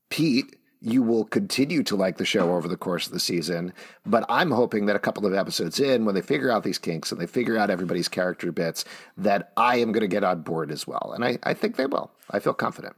[0.10, 0.56] Pete
[0.86, 3.74] you will continue to like the show over the course of the season.
[4.06, 7.10] But I'm hoping that a couple of episodes in, when they figure out these kinks
[7.10, 8.84] and they figure out everybody's character bits,
[9.16, 11.14] that I am going to get on board as well.
[11.16, 12.12] And I, I think they will.
[12.30, 12.98] I feel confident.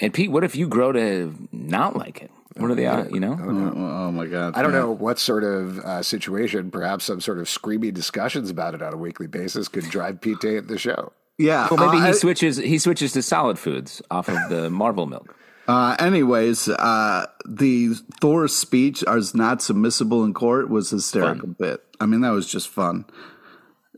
[0.00, 2.30] And Pete, what if you grow to not like it?
[2.56, 3.38] What are they, uh, you know?
[3.40, 3.72] Oh, no.
[3.76, 4.54] oh, my God.
[4.56, 8.74] I don't know what sort of uh, situation, perhaps some sort of screamy discussions about
[8.74, 11.12] it on a weekly basis could drive Pete to the show.
[11.38, 11.68] Yeah.
[11.70, 12.56] Well, maybe uh, he switches.
[12.56, 15.34] He switches to solid foods off of the Marvel milk.
[15.68, 21.56] Uh, anyways, uh, the Thor speech is not submissible in court was hysterical fun.
[21.58, 21.84] bit.
[22.00, 23.04] I mean, that was just fun.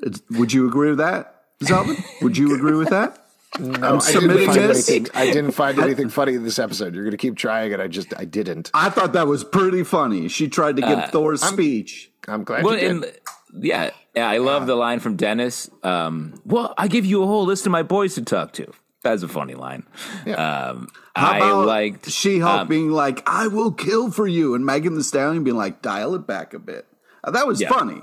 [0.03, 2.05] It's, would you agree with that, Zalben?
[2.23, 3.22] would you agree with that?
[3.59, 4.88] No, I'm submitting I this.
[4.88, 6.95] Anything, I didn't find anything funny in this episode.
[6.95, 8.71] You're going to keep trying, and I just I didn't.
[8.73, 10.29] I thought that was pretty funny.
[10.29, 12.11] She tried to give uh, Thor's I'm, speech.
[12.27, 13.21] I'm glad well, you did.
[13.61, 15.71] yeah, yeah, I love the line from Dennis.
[15.83, 18.73] Um, well, I give you a whole list of my boys to talk to.
[19.03, 19.85] That's a funny line.
[20.25, 20.35] Yeah.
[20.35, 24.65] Um, How I liked She Hulk um, being like, "I will kill for you," and
[24.65, 26.87] Megan Thee Stallion being like, "Dial it back a bit."
[27.25, 27.69] Uh, that was yeah.
[27.69, 28.03] funny.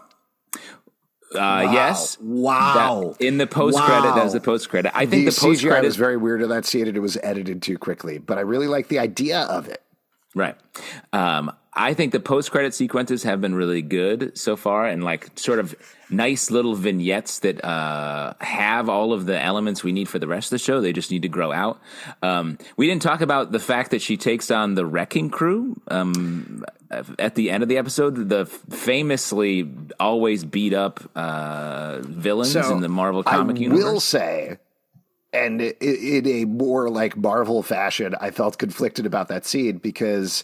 [1.34, 1.72] Uh, wow.
[1.72, 2.18] Yes.
[2.20, 3.16] Wow.
[3.20, 4.24] That, in the post credit, wow.
[4.24, 4.92] as the post credit.
[4.96, 7.18] I think the, the post credit was very weird of that scene, and it was
[7.22, 8.18] edited too quickly.
[8.18, 9.84] But I really like the idea of it.
[10.34, 10.56] Right.
[11.14, 15.38] Um, I think the post credit sequences have been really good so far, and like
[15.38, 15.76] sort of
[16.10, 20.48] nice little vignettes that uh, have all of the elements we need for the rest
[20.48, 20.82] of the show.
[20.82, 21.80] They just need to grow out.
[22.24, 26.66] Um, we didn't talk about the fact that she takes on the wrecking crew um,
[27.20, 28.30] at the end of the episode.
[28.30, 33.84] The famously always beat up uh, villains so in the Marvel comic I universe.
[33.84, 34.58] will say.
[35.32, 40.44] And in a more like Marvel fashion, I felt conflicted about that scene because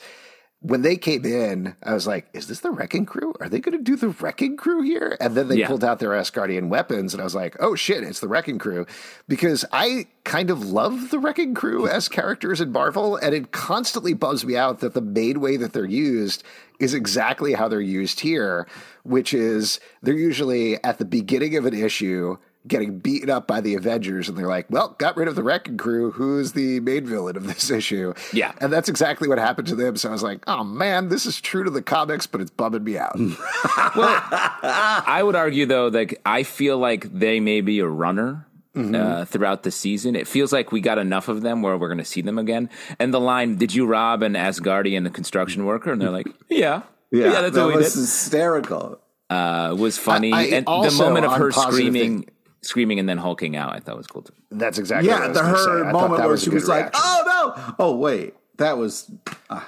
[0.67, 3.35] when they came in, I was like, is this the Wrecking Crew?
[3.39, 5.15] Are they going to do the Wrecking Crew here?
[5.19, 5.67] And then they yeah.
[5.67, 8.87] pulled out their Asgardian weapons, and I was like, oh shit, it's the Wrecking Crew.
[9.27, 14.15] Because I kind of love the Wrecking Crew as characters in Marvel, and it constantly
[14.15, 16.43] bums me out that the main way that they're used
[16.79, 18.67] is exactly how they're used here,
[19.03, 23.75] which is they're usually at the beginning of an issue getting beaten up by the
[23.75, 26.11] Avengers, and they're like, "Well, got rid of the Wrecking Crew.
[26.11, 29.95] Who's the main villain of this issue?" Yeah, and that's exactly what happened to them.
[29.97, 32.83] So I was like, "Oh man, this is true to the comics, but it's bumming
[32.83, 33.15] me out."
[33.95, 38.47] well, I would argue though that I feel like they may be a runner.
[38.75, 38.93] Mm-hmm.
[38.93, 41.97] Uh, throughout the season, it feels like we got enough of them where we're going
[41.97, 42.69] to see them again.
[42.99, 47.23] And the line, "Did you rob an Asgardian construction worker?" And they're like, "Yeah, yeah,
[47.23, 48.99] yeah that's that what we was did." Hysterical.
[49.29, 52.23] Uh, was funny, I, I and the moment of her screaming.
[52.23, 52.34] Thing
[52.65, 53.73] screaming and then hulking out.
[53.73, 54.33] I thought was cool too.
[54.51, 55.27] That's exactly yeah.
[55.29, 56.91] the her moment where she was reaction.
[56.93, 57.75] like, "Oh no!
[57.79, 59.11] Oh wait, that was."
[59.49, 59.61] Uh.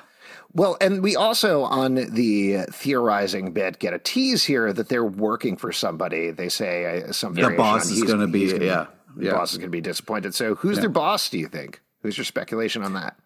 [0.53, 5.55] Well, and we also on the theorizing bit get a tease here that they're working
[5.55, 6.31] for somebody.
[6.31, 9.31] They say uh, some the boss is going to be gonna, yeah, the yeah.
[9.33, 10.33] boss is going to be disappointed.
[10.33, 10.81] So, who's yeah.
[10.81, 11.29] their boss?
[11.29, 11.81] Do you think?
[12.01, 13.17] Who's your speculation on that?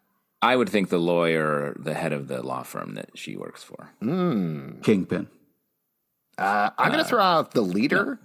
[0.42, 3.92] I would think the lawyer, the head of the law firm that she works for,
[4.02, 4.84] mm.
[4.84, 5.28] Kingpin.
[6.38, 8.20] Uh, I'm going to uh, throw out the leader.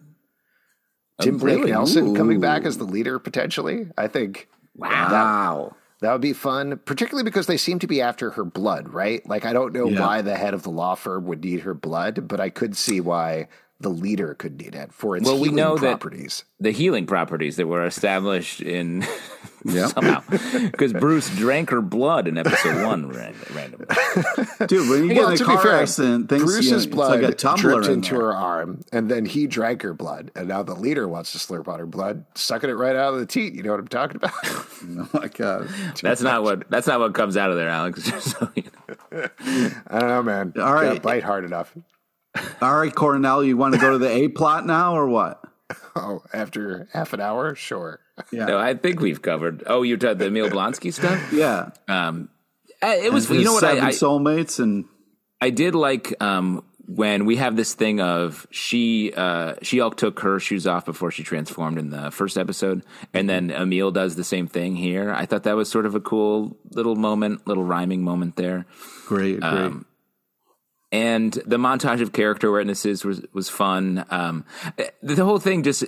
[1.21, 1.71] Tim Blake really?
[1.71, 2.15] Nelson Ooh.
[2.15, 3.89] coming back as the leader potentially.
[3.97, 4.49] I think.
[4.75, 5.75] Wow.
[6.01, 9.27] That, that, would be fun, particularly because they seem to be after her blood, right?
[9.27, 10.01] Like, I don't know yeah.
[10.01, 13.01] why the head of the law firm would need her blood, but I could see
[13.01, 13.49] why
[13.81, 16.45] the leader could need it for its well, we know properties.
[16.59, 19.07] That the healing properties that were established in
[19.65, 19.91] yep.
[19.95, 23.87] somehow because Bruce drank her blood in episode one randomly.
[24.67, 27.23] Dude, when you get well, in a car fair, accident, things, Bruce's you know, blood
[27.23, 28.23] like dripped into there.
[28.23, 31.69] her arm, and then he drank her blood, and now the leader wants to slurp
[31.69, 33.55] on her blood, sucking it right out of the teat.
[33.55, 34.33] You know what I'm talking about?
[34.45, 35.69] oh my god,
[36.01, 38.05] that's not what that's not what comes out of there, Alex.
[38.25, 39.29] so, you know.
[39.87, 40.53] I don't know, man.
[40.59, 41.75] All right, Can't bite hard enough.
[42.61, 45.43] All right, Cornell, you want to go to the A plot now or what?
[45.95, 48.01] Oh, after half an hour, sure.
[48.31, 49.65] Yeah, no, I think we've covered.
[49.67, 51.21] Oh, you did the Emil Blonsky stuff.
[51.33, 52.29] yeah, um,
[52.83, 53.29] it was.
[53.31, 53.61] You know what?
[53.61, 54.85] Seven I, soulmates and
[55.41, 60.21] I did like um, when we have this thing of she uh, she Hulk took
[60.21, 64.25] her shoes off before she transformed in the first episode, and then Emil does the
[64.25, 65.13] same thing here.
[65.13, 68.67] I thought that was sort of a cool little moment, little rhyming moment there.
[69.07, 69.73] Great, great.
[70.93, 74.05] Um, and the montage of character witnesses was was fun.
[74.11, 74.45] Um,
[75.03, 75.85] the whole thing just.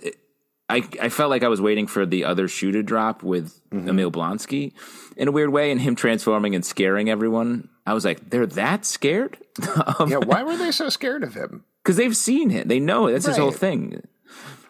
[0.71, 3.89] I, I felt like I was waiting for the other shoe to drop with mm-hmm.
[3.89, 4.75] Emil Blonsky
[5.17, 7.71] in a weird way, and him transforming and scaring everyone.
[7.87, 9.39] I was like, they're that scared?
[10.07, 11.65] yeah, why were they so scared of him?
[11.83, 12.69] Because they've seen him.
[12.69, 13.13] They know it.
[13.13, 13.31] That's right.
[13.31, 14.03] his whole thing.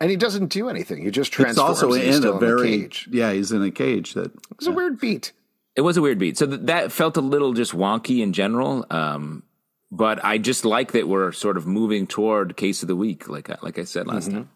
[0.01, 1.03] And he doesn't do anything.
[1.03, 1.79] He just transforms.
[1.79, 3.09] It's also in a very in cage.
[3.11, 4.15] Yeah, he's in a cage.
[4.15, 4.73] That it was yeah.
[4.73, 5.33] a weird beat.
[5.75, 6.39] It was a weird beat.
[6.39, 8.87] So th- that felt a little just wonky in general.
[8.91, 9.43] Um,
[9.91, 13.63] but I just like that we're sort of moving toward case of the week, like
[13.63, 14.39] like I said last mm-hmm.
[14.39, 14.51] time.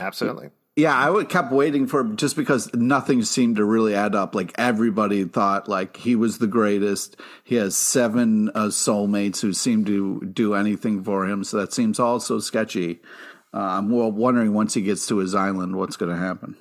[0.00, 0.50] Absolutely.
[0.76, 4.34] Yeah, I would kept waiting for just because nothing seemed to really add up.
[4.34, 7.16] Like everybody thought like he was the greatest.
[7.44, 11.44] He has seven uh, soulmates who seem to do anything for him.
[11.44, 13.00] So that seems also sketchy.
[13.52, 16.56] Uh, I'm wondering once he gets to his island, what's going to happen.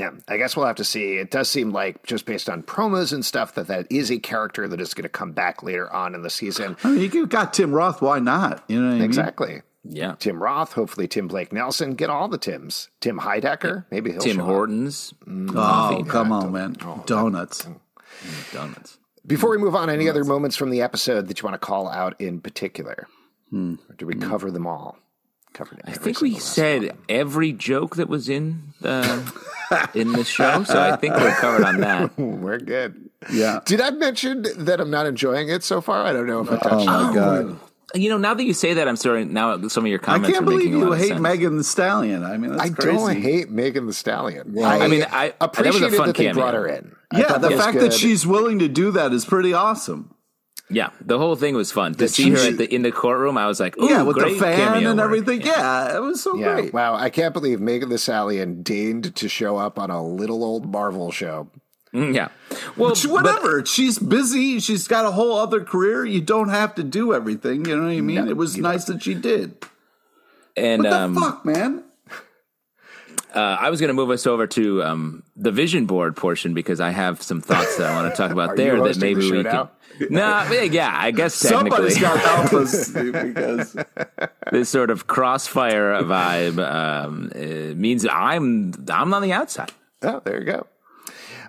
[0.00, 1.16] Yeah, I guess we'll have to see.
[1.16, 4.66] It does seem like just based on promos and stuff that that is a character
[4.66, 6.78] that is going to come back later on in the season.
[6.82, 8.00] I mean, you got Tim Roth.
[8.00, 8.64] Why not?
[8.66, 9.48] You know exactly.
[9.48, 9.62] Mean?
[9.84, 10.72] Yeah, Tim Roth.
[10.72, 11.96] Hopefully, Tim Blake Nelson.
[11.96, 12.88] Get all the Tims.
[13.00, 13.84] Tim Heidecker.
[13.90, 15.12] Maybe he'll Tim Hortons.
[15.26, 16.76] Mm, oh, come on, man!
[16.82, 17.68] Oh, Donuts.
[18.54, 18.96] Donuts.
[19.26, 21.90] Before we move on, any other moments from the episode that you want to call
[21.90, 23.06] out in particular?
[23.50, 23.74] Hmm.
[23.90, 24.22] Or do we hmm.
[24.22, 24.98] cover them all?
[25.52, 25.80] Covered.
[25.84, 26.98] I think we said one.
[27.08, 29.32] every joke that was in the
[29.94, 32.16] in the show, so I think we're covered on that.
[32.18, 33.10] we're good.
[33.32, 33.60] Yeah.
[33.64, 36.06] Did I mention that I'm not enjoying it so far?
[36.06, 36.88] I don't know if I oh touched.
[36.88, 37.60] Oh my god.
[37.94, 39.24] You know, now that you say that, I'm sorry.
[39.24, 40.28] Now, some of your comments.
[40.28, 42.22] I can't believe you hate Megan Thee Stallion.
[42.22, 42.96] I mean, I crazy.
[42.96, 44.52] don't hate Megan Thee Stallion.
[44.54, 46.94] Well, I, I, mean, I appreciate that, that they brought her in.
[47.12, 47.90] Yeah, the fact good.
[47.90, 50.14] that she's willing to do that is pretty awesome.
[50.70, 53.36] Yeah, the whole thing was fun to see her at the, in the courtroom.
[53.36, 55.40] I was like, oh, yeah, with the fan and everything.
[55.40, 55.52] Yeah.
[55.56, 55.96] yeah.
[55.96, 56.54] it was so yeah.
[56.54, 56.72] great.
[56.72, 60.70] Wow, I can't believe Megan Thee Stallion deigned to show up on a little old
[60.70, 61.48] Marvel show.
[61.92, 62.28] Mm, yeah,
[62.76, 63.60] well, whatever.
[63.60, 64.60] But, she's busy.
[64.60, 66.04] She's got a whole other career.
[66.04, 67.64] You don't have to do everything.
[67.64, 68.24] You know what I mean?
[68.24, 69.56] No, it was nice that she did.
[70.56, 71.82] And what um, fuck, man.
[73.34, 76.80] Uh, I was going to move us over to um, the vision board portion because
[76.80, 79.44] I have some thoughts that I want to talk about there that maybe the we
[79.44, 79.68] can.
[80.08, 83.76] No, yeah, I guess somebody's got alphas because
[84.50, 87.30] this sort of crossfire vibe um,
[87.80, 89.72] means I'm I'm on the outside.
[90.02, 90.66] Oh, there you go.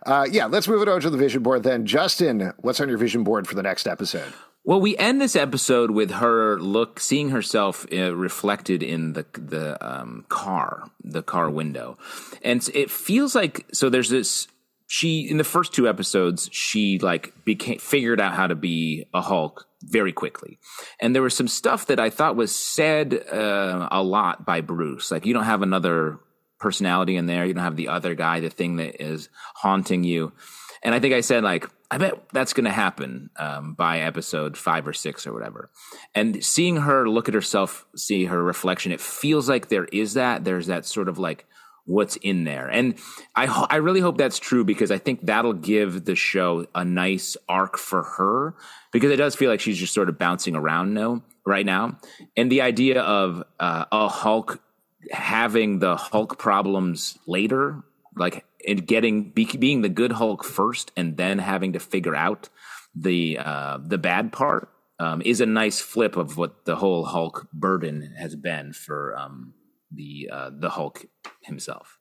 [0.05, 1.85] Uh, yeah, let's move it over to the vision board then.
[1.85, 4.33] Justin, what's on your vision board for the next episode?
[4.63, 9.77] Well, we end this episode with her look, seeing herself uh, reflected in the the
[9.85, 11.97] um, car, the car window,
[12.43, 13.89] and it feels like so.
[13.89, 14.47] There's this.
[14.85, 19.21] She in the first two episodes, she like became figured out how to be a
[19.21, 20.59] Hulk very quickly,
[20.99, 25.09] and there was some stuff that I thought was said uh, a lot by Bruce.
[25.09, 26.19] Like you don't have another
[26.59, 27.45] personality in there.
[27.45, 30.33] You don't have the other guy, the thing that is haunting you.
[30.83, 34.57] And I think I said like I bet that's going to happen um, by episode
[34.57, 35.69] five or six or whatever.
[36.15, 40.45] And seeing her look at herself, see her reflection, it feels like there is that.
[40.45, 41.45] There's that sort of like
[41.83, 42.67] what's in there.
[42.67, 42.97] And
[43.35, 46.85] I, ho- I really hope that's true because I think that'll give the show a
[46.85, 48.55] nice arc for her
[48.93, 51.99] because it does feel like she's just sort of bouncing around now, right now.
[52.37, 54.61] And the idea of uh, a Hulk
[55.11, 57.83] having the Hulk problems later,
[58.15, 62.49] like and getting be, being the good Hulk first, and then having to figure out
[62.95, 64.69] the uh, the bad part
[64.99, 69.53] um, is a nice flip of what the whole Hulk burden has been for um,
[69.91, 71.05] the uh, the Hulk
[71.41, 71.97] himself.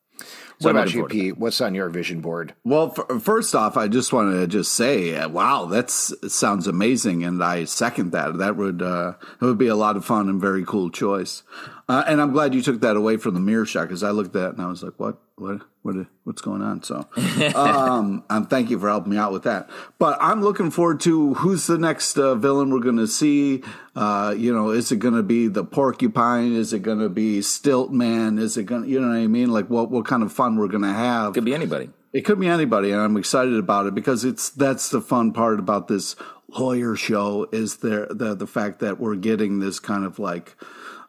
[0.59, 1.38] So what about you, Pete?
[1.38, 2.55] What's on your vision board?
[2.64, 7.42] Well, first off, I just wanted to just say, uh, wow, that sounds amazing, and
[7.42, 8.37] I second that.
[8.37, 11.42] That would uh, it would be a lot of fun and very cool choice.
[11.88, 14.37] Uh, and I'm glad you took that away from the mirror shot because I looked
[14.37, 16.83] at it and I was like, what, what, what, what's going on?
[16.83, 17.09] So,
[17.55, 19.68] um, um, thank you for helping me out with that.
[19.98, 23.62] But I'm looking forward to who's the next uh, villain we're going to see.
[23.96, 26.55] Uh, you know, is it going to be the porcupine?
[26.55, 28.38] Is it going to be Stilt Man?
[28.38, 29.50] Is it going to, you know what I mean?
[29.50, 31.33] Like what, what kind of fun we're going to have?
[31.35, 31.90] Could be anybody.
[32.12, 35.61] It could be anybody, and I'm excited about it because it's that's the fun part
[35.61, 36.16] about this
[36.59, 40.57] lawyer show is there the the fact that we're getting this kind of like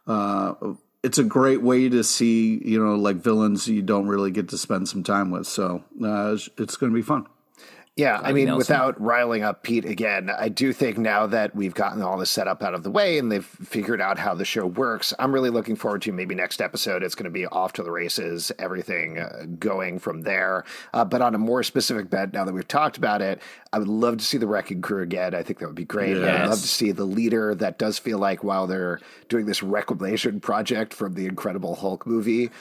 [0.05, 0.53] uh,
[1.03, 4.57] it's a great way to see, you know, like villains you don't really get to
[4.57, 5.47] spend some time with.
[5.47, 7.25] So uh, it's, going to be fun.
[7.97, 8.57] Yeah, I mean, Nelson.
[8.57, 12.63] without riling up Pete again, I do think now that we've gotten all the setup
[12.63, 15.75] out of the way and they've figured out how the show works, I'm really looking
[15.75, 17.03] forward to maybe next episode.
[17.03, 20.63] It's going to be off to the races, everything uh, going from there.
[20.93, 23.41] Uh, but on a more specific bet, now that we've talked about it,
[23.73, 25.35] I would love to see the Wrecking Crew again.
[25.35, 26.15] I think that would be great.
[26.15, 26.43] Yes.
[26.43, 30.39] I'd love to see the leader that does feel like while they're doing this reclamation
[30.39, 32.51] project from the Incredible Hulk movie,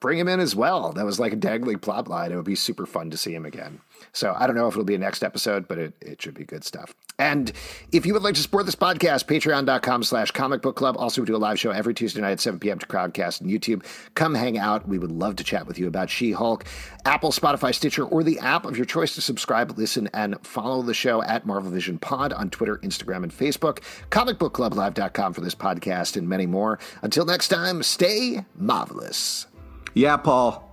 [0.00, 0.92] bring him in as well.
[0.92, 2.32] That was like a dangling plot line.
[2.32, 3.80] It would be super fun to see him again.
[4.12, 6.44] So I don't know if it'll be a next episode, but it, it should be
[6.44, 6.94] good stuff.
[7.18, 7.52] And
[7.92, 10.96] if you would like to support this podcast, patreon.com slash comic book club.
[10.98, 12.78] Also, we do a live show every Tuesday night at 7 p.m.
[12.78, 13.84] to Crowdcast and YouTube.
[14.14, 14.88] Come hang out.
[14.88, 16.64] We would love to chat with you about She Hulk,
[17.04, 20.94] Apple, Spotify, Stitcher, or the app of your choice to subscribe, listen, and follow the
[20.94, 23.80] show at Marvel Vision Pod on Twitter, Instagram, and Facebook.
[24.10, 26.78] Comicbookclublive.com for this podcast and many more.
[27.02, 29.46] Until next time, stay marvelous.
[29.94, 30.68] Yeah, Paul.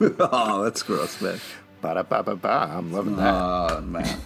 [0.00, 1.38] oh, that's gross, man.
[1.82, 2.72] Ba-da-ba-ba-ba.
[2.76, 3.34] I'm loving that.
[3.34, 4.18] Oh, man.